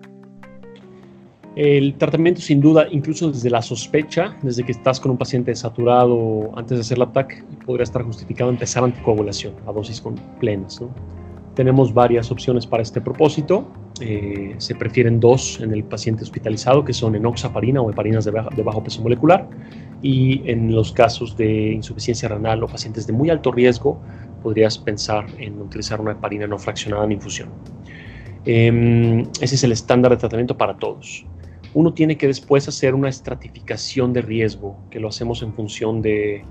El 1.57 1.95
tratamiento 1.99 2.41
sin 2.41 2.63
duda, 2.63 2.87
incluso 2.91 3.31
desde 3.31 3.51
la 3.51 3.61
sospecha, 3.61 4.35
desde 4.41 4.65
que 4.65 4.73
estás 4.73 4.99
con 4.99 5.11
un 5.11 5.19
paciente 5.19 5.55
saturado 5.55 6.51
antes 6.57 6.79
de 6.79 6.81
hacer 6.81 6.97
la 6.97 7.13
TAC, 7.13 7.45
podría 7.67 7.85
estar 7.85 8.03
justificado 8.03 8.49
empezar 8.49 8.83
anticoagulación 8.83 9.53
a 9.67 9.73
dosis 9.73 10.03
plenas. 10.41 10.81
Tenemos 11.55 11.93
varias 11.93 12.31
opciones 12.31 12.67
para 12.67 12.83
este 12.83 13.03
propósito. 13.03 13.69
Eh, 14.01 14.55
se 14.57 14.75
prefieren 14.75 15.21
dos 15.21 15.61
en 15.61 15.73
el 15.75 15.85
paciente 15.85 16.23
hospitalizado, 16.23 16.83
que 16.83 16.95
son 16.95 17.15
enoxaparina 17.15 17.83
o 17.83 17.91
heparinas 17.91 18.25
de, 18.25 18.33
de 18.57 18.63
bajo 18.63 18.83
peso 18.83 19.03
molecular. 19.03 19.47
Y 20.01 20.49
en 20.49 20.73
los 20.73 20.93
casos 20.93 21.37
de 21.37 21.73
insuficiencia 21.73 22.29
renal 22.29 22.63
o 22.63 22.69
pacientes 22.69 23.09
de 23.09 23.13
muy 23.13 23.29
alto 23.29 23.51
riesgo, 23.51 24.01
podrías 24.43 24.79
pensar 24.79 25.27
en 25.39 25.61
utilizar 25.61 26.01
una 26.01 26.13
heparina 26.13 26.47
no 26.47 26.59
fraccionada 26.59 27.05
en 27.05 27.13
infusión. 27.13 27.51
Em, 28.45 29.21
ese 29.41 29.55
es 29.57 29.65
el 29.65 29.73
estándar 29.73 30.13
de 30.13 30.17
tratamiento 30.17 30.57
para 30.57 30.77
todos 30.77 31.27
uno 31.75 31.93
tiene 31.93 32.17
que 32.17 32.27
después 32.27 32.67
hacer 32.69 32.95
una 32.95 33.09
estratificación 33.09 34.13
de 34.13 34.23
riesgo, 34.23 34.79
que 34.91 35.01
lo 35.01 35.09
hacemos 35.09 35.43
en 35.43 35.53
función 35.53 36.01
de, 36.03 36.45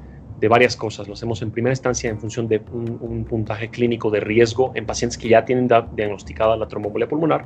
varias 0.50 0.76
cosas. 0.76 1.08
Lo 1.08 1.14
hacemos 1.14 1.42
en 1.42 1.52
primera 1.52 1.74
instancia 1.74 2.10
en 2.10 2.20
función 2.20 2.48
de 2.48 2.62
un, 2.72 3.26
puntaje 3.26 3.70
clínico 3.70 4.12
de 4.12 4.20
riesgo 4.20 4.72
en 4.76 4.86
pacientes 4.86 5.18
que 5.18 5.30
ya 5.30 5.44
tienen 5.44 5.68
diagnosticada 5.96 6.56
la 6.56 6.68
tromboembolia 6.68 7.08
pulmonar. 7.08 7.46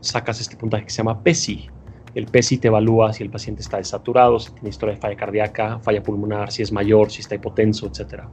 Sacas 0.00 0.40
este 0.40 0.56
puntaje 0.56 0.84
que 0.84 0.90
se 0.90 0.98
llama 0.98 1.22
PESI. 1.22 1.68
El 2.14 2.26
PESI 2.26 2.58
te 2.58 2.68
evalúa 2.68 3.12
si 3.12 3.22
el 3.22 3.30
paciente 3.30 3.62
está 3.62 3.78
desaturado, 3.78 4.38
si 4.38 4.52
tiene 4.52 4.68
historia 4.68 4.96
de 4.96 5.00
falla 5.00 5.16
cardíaca, 5.16 5.78
falla 5.78 6.02
pulmonar, 6.02 6.50
si 6.50 6.62
es 6.62 6.72
mayor, 6.72 7.10
si 7.10 7.20
está 7.20 7.36
hipotenso, 7.36 7.86
etc. 7.86 8.24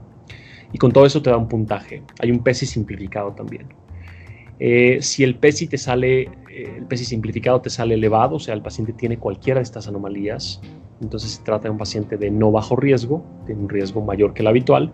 Y 0.71 0.77
con 0.77 0.91
todo 0.91 1.05
eso 1.05 1.21
te 1.21 1.29
da 1.29 1.37
un 1.37 1.47
puntaje. 1.47 2.03
Hay 2.19 2.31
un 2.31 2.43
PESI 2.43 2.65
simplificado 2.65 3.31
también. 3.31 3.67
Eh, 4.59 4.97
si 5.01 5.23
el 5.23 5.35
PESI 5.35 5.67
te 5.67 5.77
sale, 5.77 6.23
eh, 6.51 6.75
el 6.77 6.85
PESI 6.85 7.05
simplificado 7.05 7.61
te 7.61 7.69
sale 7.69 7.95
elevado, 7.95 8.35
o 8.35 8.39
sea, 8.39 8.53
el 8.53 8.61
paciente 8.61 8.91
tiene 8.93 9.17
cualquiera 9.17 9.59
de 9.59 9.63
estas 9.63 9.87
anomalías, 9.87 10.61
entonces 11.01 11.31
se 11.31 11.43
trata 11.43 11.63
de 11.63 11.69
un 11.69 11.77
paciente 11.77 12.17
de 12.17 12.29
no 12.29 12.51
bajo 12.51 12.75
riesgo, 12.75 13.23
de 13.47 13.53
un 13.53 13.69
riesgo 13.69 14.01
mayor 14.01 14.33
que 14.33 14.41
el 14.41 14.47
habitual, 14.47 14.91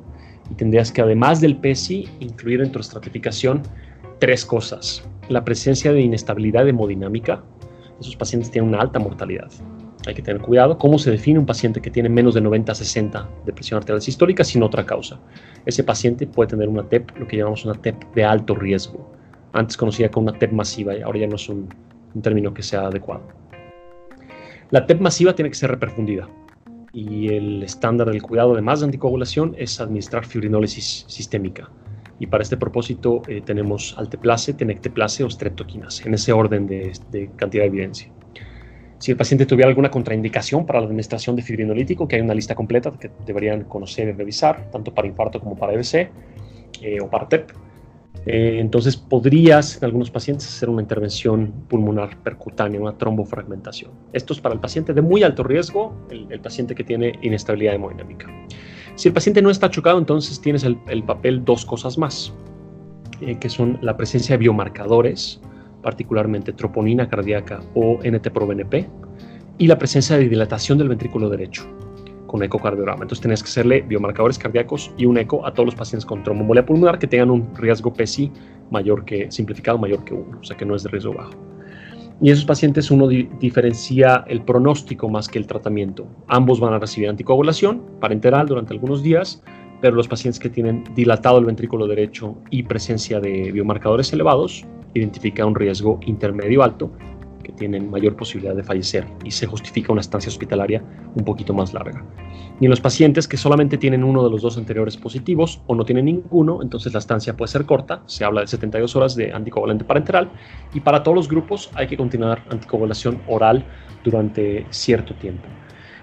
y 0.51 0.53
tendrías 0.53 0.91
que 0.91 1.01
además 1.01 1.41
del 1.41 1.58
PESI 1.58 2.08
incluir 2.20 2.62
en 2.62 2.72
tu 2.72 2.79
estratificación 2.79 3.63
tres 4.20 4.46
cosas. 4.46 5.03
La 5.29 5.44
presencia 5.44 5.91
de 5.91 6.01
inestabilidad 6.01 6.67
hemodinámica, 6.67 7.44
esos 8.00 8.15
pacientes 8.15 8.51
tienen 8.51 8.70
una 8.70 8.82
alta 8.82 9.00
mortalidad. 9.00 9.50
Hay 10.07 10.13
que 10.13 10.21
tener 10.21 10.41
cuidado. 10.41 10.77
¿Cómo 10.77 11.00
se 11.00 11.12
define 11.12 11.39
un 11.39 11.45
paciente 11.45 11.81
que 11.81 11.89
tiene 11.89 12.09
menos 12.09 12.35
de 12.35 12.43
90-60 12.43 13.27
de 13.45 13.53
presión 13.53 13.77
arterial 13.77 14.01
sistólica 14.01 14.43
sin 14.43 14.62
otra 14.62 14.85
causa? 14.85 15.19
Ese 15.65 15.83
paciente 15.83 16.27
puede 16.27 16.50
tener 16.50 16.69
una 16.69 16.83
TEP, 16.83 17.17
lo 17.17 17.27
que 17.27 17.38
llamamos 17.38 17.65
una 17.65 17.74
TEP 17.74 17.95
de 18.13 18.24
alto 18.24 18.55
riesgo 18.55 19.15
antes 19.55 19.77
conocida 19.77 20.09
como 20.09 20.29
una 20.29 20.38
TEP 20.38 20.51
masiva 20.51 20.95
y 20.95 21.01
ahora 21.01 21.19
ya 21.19 21.27
no 21.27 21.35
es 21.35 21.50
un, 21.50 21.69
término 22.21 22.53
que 22.53 22.62
sea 22.62 22.88
adecuado. 22.88 23.24
La 24.71 24.85
TEP 24.85 25.01
masiva 25.01 25.33
tiene 25.33 25.50
que 25.50 25.55
ser 25.55 25.71
reperfundida 25.71 26.29
y 26.93 27.29
el 27.29 27.63
estándar 27.63 28.09
del 28.09 28.21
cuidado, 28.21 28.53
además 28.53 28.79
de 28.79 28.85
anticoagulación, 28.85 29.53
es 29.57 29.81
administrar 29.81 30.25
fibrinólisis 30.25 31.05
sistémica. 31.07 31.69
Y 32.19 32.27
para 32.27 32.43
este 32.43 32.55
propósito 32.55 33.21
eh, 33.27 33.41
tenemos 33.41 33.93
alteplase, 33.97 34.53
tenecteplase 34.53 35.25
o 35.25 35.29
streptokinase, 35.29 36.07
en 36.07 36.13
ese 36.13 36.31
orden 36.31 36.67
de, 36.67 36.93
cantidad 37.35 37.63
de 37.63 37.67
evidencia. 37.67 38.12
Si 38.97 39.11
el 39.11 39.17
paciente 39.17 39.45
tuviera 39.45 39.69
alguna 39.69 39.91
contraindicación 39.91 40.65
para 40.65 40.79
la 40.79 40.85
administración 40.85 41.35
de 41.35 41.41
fibrinolítico, 41.41 42.07
que 42.07 42.15
hay 42.15 42.21
una 42.21 42.33
lista 42.33 42.55
completa 42.55 42.91
que 42.91 43.11
deberían 43.25 43.65
conocer 43.65 44.07
y 44.07 44.11
revisar, 44.13 44.69
tanto 44.71 44.93
para 44.93 45.07
infarto 45.07 45.39
como 45.39 45.55
para 45.55 45.73
EBC 45.73 46.09
eh, 46.81 47.01
o 47.01 47.09
para 47.09 47.27
TEP, 47.27 47.51
eh, 48.25 48.57
entonces 48.59 48.97
podrías 48.97 49.77
en 49.77 49.85
algunos 49.85 50.09
pacientes 50.09 50.47
hacer 50.47 50.69
una 50.69 50.81
intervención 50.81 51.51
pulmonar 51.67 52.17
percutánea, 52.23 52.81
una 52.81 52.97
trombofragmentación. 52.97 53.91
Esto 54.13 54.33
es 54.33 54.39
para 54.39 54.55
el 54.55 54.61
paciente 54.61 54.93
de 54.93 55.01
muy 55.01 55.21
alto 55.21 55.43
riesgo, 55.43 55.95
el, 56.09 56.39
paciente 56.39 56.73
que 56.73 56.83
tiene 56.83 57.19
inestabilidad 57.21 57.75
hemodinámica. 57.75 58.27
Si 58.95 59.09
el 59.09 59.13
paciente 59.13 59.41
no 59.41 59.51
está 59.51 59.69
chocado, 59.69 59.99
entonces 59.99 60.41
tienes 60.41 60.63
el, 60.63 61.03
papel 61.03 61.45
dos 61.45 61.65
cosas 61.65 61.97
más, 61.97 62.33
eh, 63.21 63.37
que 63.37 63.49
son 63.49 63.77
la 63.81 63.95
presencia 63.95 64.33
de 64.33 64.39
biomarcadores, 64.39 65.39
particularmente 65.86 66.51
troponina 66.51 67.08
cardíaca 67.08 67.62
o 67.75 68.00
NT-proBNP, 68.00 68.88
y 69.60 69.68
la 69.68 69.77
presencia 69.77 70.18
de 70.18 70.27
dilatación 70.27 70.80
del 70.80 70.89
ventrículo 70.89 71.30
derecho 71.30 71.63
con 72.25 72.42
ecocardiograma. 72.42 73.04
Entonces 73.04 73.22
tenías 73.22 73.44
que 73.44 73.50
hacerle 73.50 73.82
biomarcadores 73.82 74.39
cardíacos 74.39 74.92
y 74.98 75.06
un 75.06 75.20
eco 75.20 75.46
a 75.46 75.54
todos 75.54 75.68
los 75.68 75.75
pacientes 75.75 76.04
con 76.04 76.24
tromboembolia 76.24 76.65
pulmonar 76.65 76.98
que 76.98 77.06
tengan 77.06 77.30
un 77.30 77.56
riesgo 77.56 77.94
PSI 77.96 78.32
mayor 78.72 79.06
que 79.06 79.32
simplificado 79.32 79.77
mayor 79.77 80.04
que 80.04 80.15
uno, 80.15 80.39
o 80.39 80.44
sea 80.44 80.58
que 80.58 80.65
no 80.65 80.75
es 80.75 80.82
de 80.82 80.89
riesgo 80.89 81.13
bajo. 81.13 81.34
Y 82.20 82.32
esos 82.32 82.46
pacientes 82.46 82.89
uno 82.89 83.08
diferencia 83.08 84.25
el 84.27 84.42
pronóstico 84.42 85.08
más 85.08 85.27
que 85.27 85.38
el 85.38 85.46
tratamiento. 85.46 86.08
Ambos 86.27 86.60
van 86.60 86.74
a 86.74 86.80
recibir 86.80 87.10
anticoagulación 87.10 87.84
parenteral 88.01 88.48
durante 88.48 88.74
algunos 88.74 89.04
días, 89.04 89.44
pero 89.82 89.96
los 89.96 90.08
pacientes 90.08 90.39
que 90.39 90.50
tienen 90.50 90.84
dilatado 90.96 91.38
el 91.38 91.46
ventrículo 91.46 91.86
derecho 91.86 92.36
y 92.50 92.63
presencia 92.63 93.20
de 93.20 93.51
biomarcadores 93.51 94.12
elevados 94.13 94.65
identifica 94.95 95.45
un 95.45 95.55
riesgo 95.55 95.99
intermedio 96.05 96.63
alto 96.63 96.91
que 97.43 97.51
tienen 97.51 97.91
mayor 97.91 98.15
posibilidad 98.15 98.55
de 98.55 98.63
fallecer 98.63 99.05
y 99.23 99.29
se 99.29 99.45
justifica 99.45 99.91
una 99.91 100.01
estancia 100.01 100.29
hospitalaria 100.29 100.83
un 101.13 101.23
poquito 101.23 101.53
más 101.53 101.73
larga. 101.73 102.03
Y 102.59 102.65
en 102.65 102.71
los 102.71 102.81
pacientes 102.81 103.27
que 103.27 103.37
solamente 103.37 103.77
tienen 103.77 104.03
uno 104.03 104.23
de 104.23 104.31
los 104.31 104.41
dos 104.41 104.57
anteriores 104.57 104.97
positivos 104.97 105.61
o 105.67 105.75
no 105.75 105.85
tienen 105.85 106.05
ninguno, 106.05 106.63
entonces 106.63 106.93
la 106.93 106.99
estancia 106.99 107.37
puede 107.37 107.51
ser 107.51 107.65
corta, 107.65 108.01
se 108.07 108.25
habla 108.25 108.41
de 108.41 108.47
72 108.47 108.95
horas 108.95 109.15
de 109.15 109.31
anticoagulante 109.31 109.85
parenteral 109.85 110.31
y 110.73 110.79
para 110.79 111.03
todos 111.03 111.15
los 111.15 111.29
grupos 111.29 111.69
hay 111.75 111.85
que 111.85 111.97
continuar 111.97 112.43
anticoagulación 112.49 113.21
oral 113.27 113.63
durante 114.03 114.65
cierto 114.71 115.13
tiempo. 115.13 115.47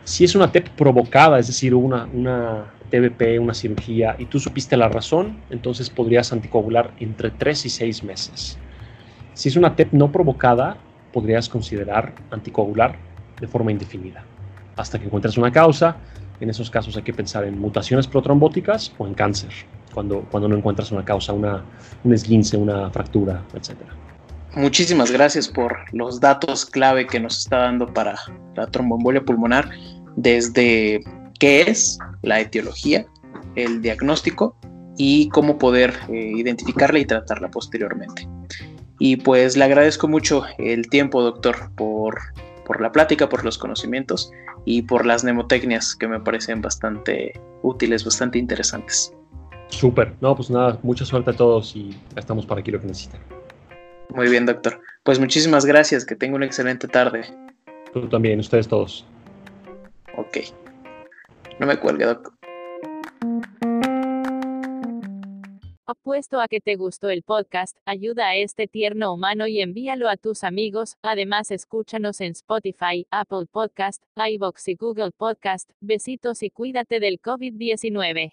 Si 0.05 0.25
es 0.25 0.35
una 0.35 0.53
TEP 0.53 0.69
provocada, 0.71 1.39
es 1.39 1.47
decir, 1.47 1.75
una, 1.75 2.09
una 2.13 2.73
TBP, 2.91 3.41
una 3.41 3.55
cirugía, 3.55 4.17
y 4.19 4.27
tú 4.27 4.39
supiste 4.39 4.77
la 4.77 4.89
razón, 4.89 5.39
entonces 5.51 5.89
podrías 5.89 6.33
anticoagular 6.33 6.93
entre 6.99 7.31
3 7.31 7.67
y 7.67 7.69
6 7.71 8.05
meses. 8.05 8.59
Si 9.35 9.49
es 9.49 9.57
una 9.57 9.75
TEP 9.75 9.93
no 9.93 10.13
provocada, 10.13 10.77
podrías 11.13 11.49
considerar 11.49 12.15
anticoagular 12.31 12.97
de 13.41 13.49
forma 13.49 13.73
indefinida. 13.73 14.25
Hasta 14.77 14.99
que 14.99 15.07
encuentres 15.07 15.37
una 15.37 15.51
causa, 15.51 15.97
en 16.41 16.51
esos 16.51 16.71
casos 16.71 16.97
hay 16.97 17.03
que 17.03 17.15
pensar 17.15 17.45
en 17.45 17.59
mutaciones 17.59 18.07
protrombóticas 18.07 18.93
o 18.99 19.07
en 19.07 19.15
cáncer, 19.15 19.51
cuando, 19.95 20.23
cuando 20.31 20.49
no 20.49 20.57
encuentras 20.57 20.91
una 20.93 21.05
causa, 21.05 21.33
una, 21.33 21.63
un 22.05 22.13
esguince, 22.13 22.57
una 22.57 22.91
fractura, 22.91 23.43
etc. 23.55 23.77
Muchísimas 24.55 25.11
gracias 25.11 25.49
por 25.49 25.79
los 25.93 26.21
datos 26.21 26.67
clave 26.67 27.07
que 27.07 27.21
nos 27.21 27.39
está 27.39 27.59
dando 27.59 27.87
para 27.87 28.17
la 28.55 28.67
tromboembolia 28.67 29.23
pulmonar, 29.23 29.71
desde 30.17 31.01
qué 31.39 31.63
es 31.63 31.99
la 32.23 32.41
etiología, 32.41 33.07
el 33.55 33.81
diagnóstico 33.81 34.57
y 34.99 35.29
cómo 35.31 35.59
poder 35.59 35.95
eh, 36.11 36.33
identificarla 36.37 36.99
y 36.99 37.07
tratarla 37.07 37.51
posteriormente. 37.51 38.29
Y 39.05 39.17
pues 39.17 39.57
le 39.57 39.65
agradezco 39.65 40.07
mucho 40.07 40.45
el 40.59 40.89
tiempo, 40.89 41.23
doctor, 41.23 41.73
por, 41.75 42.21
por 42.65 42.81
la 42.81 42.93
plática, 42.93 43.29
por 43.29 43.45
los 43.45 43.59
conocimientos 43.59 44.31
y 44.65 44.83
por 44.83 45.05
las 45.05 45.25
mnemotecnias 45.25 45.97
que 45.97 46.07
me 46.07 46.21
parecen 46.21 46.63
bastante 46.63 47.33
útiles, 47.63 48.05
bastante 48.05 48.39
interesantes. 48.39 49.13
Súper, 49.71 50.15
no, 50.21 50.37
pues 50.37 50.51
nada, 50.51 50.79
mucha 50.85 51.05
suerte 51.05 51.33
a 51.33 51.33
todos 51.33 51.75
y 51.75 51.99
estamos 52.15 52.47
para 52.47 52.61
aquí 52.61 52.71
lo 52.71 52.81
que 52.81 52.87
necesiten. 52.87 53.21
Muy 54.11 54.29
bien, 54.29 54.47
doctor. 54.47 54.81
Pues 55.03 55.19
muchísimas 55.19 55.65
gracias, 55.65 56.05
que 56.05 56.15
tenga 56.15 56.37
una 56.37 56.47
excelente 56.47 56.87
tarde. 56.87 57.25
Tú 57.93 58.09
también, 58.09 58.39
ustedes 58.39 58.69
todos. 58.69 59.05
Ok. 60.17 60.39
No 61.59 61.67
me 61.67 61.77
cuelgue, 61.77 62.05
doctor. 62.05 62.33
Apuesto 66.05 66.41
a 66.41 66.49
que 66.49 66.61
te 66.61 66.75
gustó 66.75 67.11
el 67.11 67.23
podcast, 67.23 67.77
ayuda 67.85 68.27
a 68.27 68.35
este 68.35 68.67
tierno 68.67 69.15
humano 69.15 69.47
y 69.47 69.61
envíalo 69.61 70.09
a 70.09 70.17
tus 70.17 70.43
amigos. 70.43 70.97
Además, 71.01 71.53
escúchanos 71.53 72.21
en 72.21 72.33
Spotify, 72.33 73.07
Apple 73.13 73.47
Podcast, 73.49 74.03
iBox 74.17 74.67
y 74.67 74.75
Google 74.75 75.13
Podcast. 75.17 75.71
Besitos 75.81 76.43
y 76.43 76.51
cuídate 76.51 76.99
del 76.99 77.21
COVID-19. 77.21 78.33